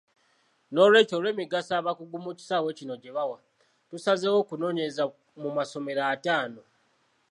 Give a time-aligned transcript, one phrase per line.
[0.71, 3.37] N'olwekyo olw'emigaso abakugu mu kisaawe kino gyebawa,
[3.89, 5.03] tusazeewo okunoonyereza
[5.41, 6.61] mu masomero ataano.